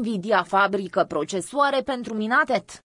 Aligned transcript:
Nvidia 0.00 0.42
fabrică 0.42 1.04
procesoare 1.04 1.82
pentru 1.82 2.14
minatet. 2.14 2.84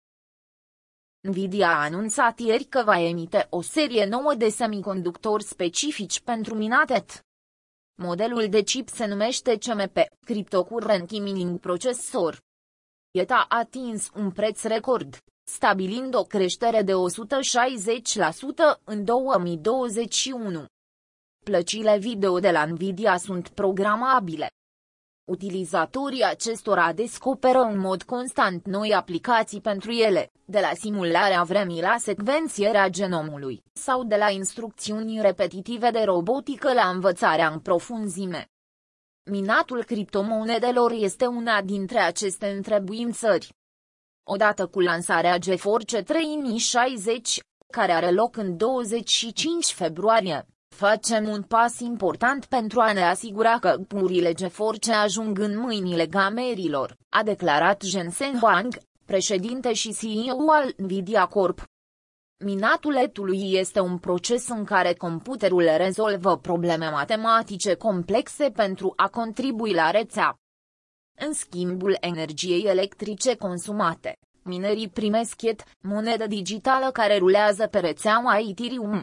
Nvidia 1.21 1.69
a 1.69 1.83
anunțat 1.83 2.39
ieri 2.39 2.63
că 2.63 2.83
va 2.85 2.99
emite 2.99 3.47
o 3.49 3.61
serie 3.61 4.05
nouă 4.05 4.33
de 4.33 4.49
semiconductori 4.49 5.43
specifici 5.43 6.20
pentru 6.21 6.55
minatet. 6.55 7.25
Modelul 8.01 8.49
de 8.49 8.62
chip 8.62 8.89
se 8.89 9.05
numește 9.05 9.57
CMP, 9.57 9.97
Cryptocurrent 10.25 11.12
Mining 11.12 11.59
Processor. 11.59 12.39
ETA 13.12 13.46
a 13.50 13.58
atins 13.58 14.10
un 14.16 14.32
preț 14.32 14.62
record, 14.63 15.18
stabilind 15.44 16.16
o 16.16 16.23
creștere 16.23 16.82
de 16.82 16.91
160% 16.91 16.95
în 18.84 19.04
2021. 19.04 20.66
Plăcile 21.45 21.98
video 21.98 22.40
de 22.40 22.52
la 22.52 22.66
Nvidia 22.66 23.18
sunt 23.18 23.50
programabile. 23.50 24.50
Utilizatorii 25.26 26.23
acestora 26.23 26.94
descoperă 26.94 27.59
în 27.59 27.80
mod 27.80 28.03
constant 28.03 28.66
noi 28.66 28.94
aplicații 28.94 29.62
pentru 29.62 29.91
ele, 29.91 30.31
de 30.45 30.59
la 30.59 30.72
simularea 30.73 31.44
vremii 31.44 31.81
la 31.81 31.95
secvențierea 31.98 32.88
genomului, 32.88 33.64
sau 33.73 34.03
de 34.03 34.16
la 34.16 34.30
instrucțiuni 34.30 35.22
repetitive 35.22 35.90
de 35.90 36.03
robotică 36.03 36.73
la 36.73 36.90
învățarea 36.90 37.50
în 37.50 37.59
profunzime. 37.59 38.50
Minatul 39.23 39.84
criptomonedelor 39.84 40.91
este 40.91 41.26
una 41.26 41.62
dintre 41.62 42.00
aceste 42.00 42.48
întrebuințări. 42.48 43.53
Odată 44.23 44.67
cu 44.67 44.80
lansarea 44.80 45.38
GeForce 45.38 46.02
3060, 46.02 47.39
care 47.72 47.92
are 47.92 48.12
loc 48.12 48.38
în 48.38 48.58
25 48.58 49.73
februarie, 49.73 50.45
Facem 50.76 51.28
un 51.30 51.42
pas 51.44 51.80
important 51.80 52.46
pentru 52.46 52.80
a 52.80 52.92
ne 52.94 53.04
asigura 53.04 53.60
că 53.60 53.78
purile 53.88 54.34
GeForce 54.34 54.92
ajung 54.94 55.40
în 55.40 55.58
mâinile 55.58 56.06
gamerilor, 56.06 56.98
a 57.10 57.24
declarat 57.24 57.82
Jensen 57.82 58.40
Huang, 58.40 58.78
președinte 59.06 59.74
și 59.74 59.94
CEO 59.94 60.52
al 60.52 60.74
Nvidia 60.78 61.26
Corp. 61.26 61.64
Minatul 62.44 62.95
etului 62.95 63.54
este 63.54 63.80
un 63.80 63.98
proces 63.98 64.48
în 64.48 64.64
care 64.64 64.94
computerul 64.94 65.70
rezolvă 65.78 66.38
probleme 66.38 66.89
matematice 66.89 67.73
complexe 67.76 68.50
pentru 68.50 68.94
a 68.95 69.08
contribui 69.08 69.73
la 69.73 69.92
rețea. 69.92 70.36
În 71.20 71.34
schimbul 71.34 71.98
energiei 72.00 72.64
electrice 72.64 73.36
consumate, 73.36 74.17
minerii 74.44 74.89
primesc 74.89 75.42
ET, 75.42 75.64
monedă 75.82 76.28
digitală 76.28 76.92
care 76.92 77.17
rulează 77.17 77.67
pe 77.67 77.80
rețeaua 77.80 78.39
Ethereum. 78.50 79.02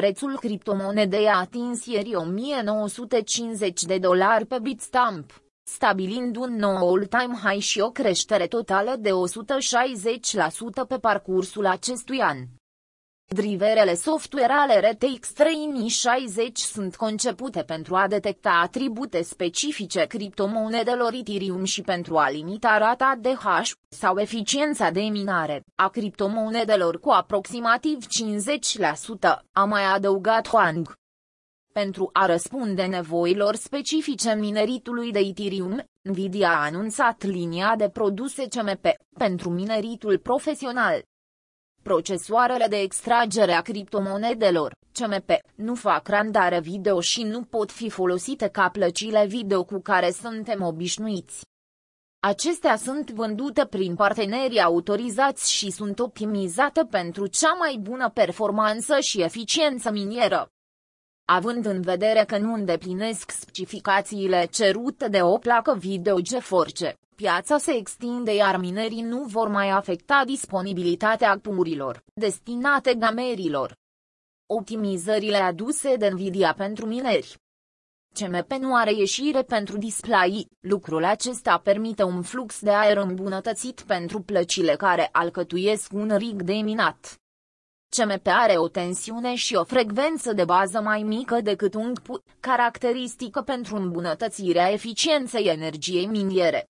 Prețul 0.00 0.38
criptomonedei 0.38 1.26
a 1.26 1.38
atins 1.38 1.86
ieri 1.86 2.14
1950 2.14 3.82
de 3.82 3.98
dolari 3.98 4.46
pe 4.46 4.58
Bitstamp, 4.62 5.42
stabilind 5.62 6.36
un 6.36 6.56
nou 6.56 6.94
all-time 6.94 7.38
high 7.42 7.62
și 7.62 7.80
o 7.80 7.90
creștere 7.90 8.46
totală 8.46 8.96
de 8.98 9.10
160% 9.10 9.14
pe 10.88 10.96
parcursul 10.98 11.66
acestui 11.66 12.20
an. 12.20 12.36
Driverele 13.28 13.94
software 13.94 14.52
ale 14.52 14.90
RTX 14.90 15.32
3060 15.32 16.58
sunt 16.58 16.96
concepute 16.96 17.62
pentru 17.62 17.94
a 17.94 18.06
detecta 18.06 18.60
atribute 18.62 19.22
specifice 19.22 20.04
criptomonedelor 20.04 21.12
Ethereum 21.12 21.64
și 21.64 21.82
pentru 21.82 22.16
a 22.16 22.30
limita 22.30 22.78
rata 22.78 23.18
de 23.20 23.34
hash, 23.34 23.72
sau 23.88 24.18
eficiența 24.18 24.90
de 24.90 25.00
minare, 25.00 25.64
a 25.74 25.88
criptomonedelor 25.88 27.00
cu 27.00 27.10
aproximativ 27.10 28.06
50%, 28.06 28.08
a 29.52 29.64
mai 29.64 29.84
adăugat 29.84 30.48
Huang. 30.48 30.94
Pentru 31.72 32.10
a 32.12 32.26
răspunde 32.26 32.82
nevoilor 32.84 33.54
specifice 33.54 34.34
mineritului 34.34 35.12
de 35.12 35.18
Ethereum, 35.18 35.84
Nvidia 36.02 36.50
a 36.50 36.64
anunțat 36.64 37.22
linia 37.22 37.74
de 37.76 37.88
produse 37.88 38.48
CMP 38.48 38.86
pentru 39.18 39.50
mineritul 39.50 40.18
profesional, 40.18 41.02
Procesoarele 41.86 42.66
de 42.66 42.76
extragere 42.76 43.52
a 43.52 43.60
criptomonedelor, 43.60 44.72
CMP, 44.92 45.30
nu 45.54 45.74
fac 45.74 46.08
randare 46.08 46.60
video 46.60 47.00
și 47.00 47.22
nu 47.22 47.42
pot 47.42 47.70
fi 47.70 47.90
folosite 47.90 48.48
ca 48.48 48.68
plăcile 48.68 49.26
video 49.26 49.64
cu 49.64 49.80
care 49.80 50.10
suntem 50.10 50.62
obișnuiți. 50.62 51.44
Acestea 52.20 52.76
sunt 52.76 53.10
vândute 53.10 53.66
prin 53.66 53.94
partenerii 53.94 54.60
autorizați 54.60 55.52
și 55.52 55.70
sunt 55.70 55.98
optimizate 55.98 56.86
pentru 56.90 57.26
cea 57.26 57.52
mai 57.52 57.78
bună 57.80 58.10
performanță 58.10 59.00
și 59.00 59.22
eficiență 59.22 59.90
minieră. 59.90 60.48
Având 61.24 61.66
în 61.66 61.80
vedere 61.80 62.24
că 62.24 62.38
nu 62.38 62.52
îndeplinesc 62.52 63.30
specificațiile 63.30 64.46
cerute 64.50 65.08
de 65.08 65.22
o 65.22 65.38
placă 65.38 65.74
video 65.78 66.20
GeForce, 66.20 66.96
piața 67.16 67.58
se 67.58 67.72
extinde 67.72 68.34
iar 68.34 68.56
minerii 68.56 69.02
nu 69.02 69.22
vor 69.22 69.48
mai 69.48 69.68
afecta 69.68 70.22
disponibilitatea 70.26 71.38
purilor, 71.42 72.02
destinate 72.14 72.94
gamerilor. 72.94 73.74
Optimizările 74.46 75.36
aduse 75.36 75.96
de 75.96 76.08
Nvidia 76.08 76.54
pentru 76.54 76.86
mineri 76.86 77.36
CMP 78.20 78.52
nu 78.52 78.74
are 78.74 78.92
ieșire 78.92 79.42
pentru 79.42 79.78
display, 79.78 80.46
lucrul 80.60 81.04
acesta 81.04 81.58
permite 81.58 82.02
un 82.02 82.22
flux 82.22 82.60
de 82.60 82.70
aer 82.70 82.96
îmbunătățit 82.96 83.80
pentru 83.80 84.20
plăcile 84.20 84.76
care 84.76 85.08
alcătuiesc 85.12 85.92
un 85.92 86.16
rig 86.16 86.42
de 86.42 86.52
minat. 86.52 87.20
CMP 87.96 88.26
are 88.26 88.56
o 88.56 88.68
tensiune 88.68 89.34
și 89.34 89.54
o 89.54 89.64
frecvență 89.64 90.32
de 90.32 90.44
bază 90.44 90.80
mai 90.80 91.02
mică 91.02 91.40
decât 91.40 91.74
un 91.74 91.92
PU, 92.02 92.22
caracteristică 92.40 93.40
pentru 93.42 93.76
îmbunătățirea 93.76 94.70
eficienței 94.70 95.46
energiei 95.46 96.06
miniere. 96.06 96.66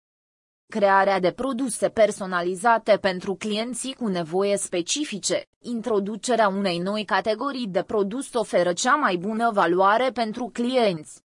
Crearea 0.69 1.21
de 1.21 1.31
produse 1.31 1.89
personalizate 1.89 2.97
pentru 2.97 3.35
clienții 3.35 3.95
cu 3.95 4.07
nevoie 4.07 4.57
specifice, 4.57 5.45
introducerea 5.61 6.49
unei 6.49 6.79
noi 6.79 7.05
categorii 7.05 7.67
de 7.67 7.83
produs 7.83 8.35
oferă 8.35 8.73
cea 8.73 8.95
mai 8.95 9.17
bună 9.17 9.51
valoare 9.53 10.11
pentru 10.11 10.51
clienți. 10.53 11.25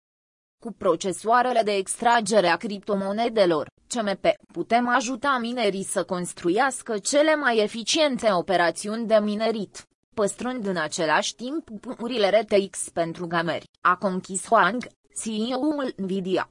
Cu 0.58 0.72
procesoarele 0.72 1.62
de 1.62 1.72
extragere 1.72 2.46
a 2.46 2.56
criptomonedelor, 2.56 3.66
CMP, 3.88 4.26
putem 4.52 4.88
ajuta 4.88 5.38
minerii 5.40 5.84
să 5.84 6.04
construiască 6.04 6.98
cele 6.98 7.34
mai 7.34 7.58
eficiente 7.58 8.32
operațiuni 8.32 9.06
de 9.06 9.18
minerit, 9.22 9.86
păstrând 10.14 10.66
în 10.66 10.76
același 10.76 11.34
timp 11.34 11.68
puncturile 11.80 12.28
RTX 12.40 12.88
pentru 12.88 13.26
gameri, 13.26 13.68
a 13.80 13.96
conchis 13.96 14.46
Huang, 14.46 14.86
CEO-ul 15.22 15.92
Nvidia. 15.96 16.48